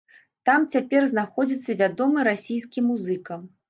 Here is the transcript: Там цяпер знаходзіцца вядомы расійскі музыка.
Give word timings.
Там 0.49 0.65
цяпер 0.77 1.07
знаходзіцца 1.13 1.79
вядомы 1.85 2.29
расійскі 2.33 2.89
музыка. 2.93 3.45